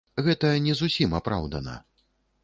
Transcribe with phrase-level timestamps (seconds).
[0.27, 1.75] Гэта не зусім апраўдана.